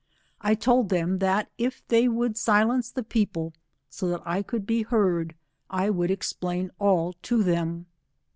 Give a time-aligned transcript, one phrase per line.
[0.43, 3.53] J told them that if they would silence the people,
[3.87, 5.35] so that I could be heard,
[5.69, 7.85] 1 would explain all to them.